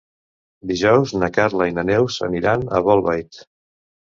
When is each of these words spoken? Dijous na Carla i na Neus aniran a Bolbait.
Dijous 0.71 1.13
na 1.23 1.29
Carla 1.35 1.67
i 1.73 1.75
na 1.75 1.83
Neus 1.91 2.17
aniran 2.31 2.67
a 2.79 2.83
Bolbait. 2.89 3.43